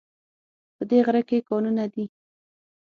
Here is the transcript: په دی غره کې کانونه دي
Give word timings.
په 0.75 0.83
دی 0.89 0.99
غره 1.05 1.21
کې 1.29 1.45
کانونه 1.49 1.85
دي 1.93 2.05